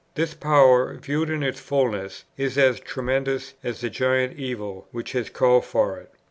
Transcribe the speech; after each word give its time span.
This 0.15 0.33
power, 0.33 0.95
viewed 0.95 1.29
in 1.29 1.43
its 1.43 1.59
fulness, 1.59 2.25
is 2.35 2.57
as 2.57 2.79
tremendous 2.79 3.53
as 3.63 3.81
the 3.81 3.89
giant 3.91 4.35
evil 4.35 4.87
which 4.91 5.11
has 5.11 5.29
called 5.29 5.63
for 5.65 5.99
it. 5.99 6.11